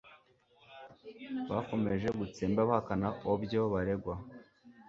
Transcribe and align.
bakomeje 1.51 2.07
gutsemba 2.19 2.61
bahakana 2.69 3.07
obyo 3.31 3.61
baregwa 3.73 4.15